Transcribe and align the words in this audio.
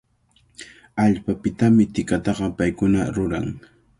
Allpapitami 1.03 1.85
tikataqa 1.97 2.47
paykuna 2.57 3.01
ruran. 3.15 3.47